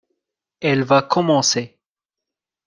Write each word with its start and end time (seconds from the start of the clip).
Elle 0.61 0.81
va 0.83 1.03
commencer. 1.03 1.77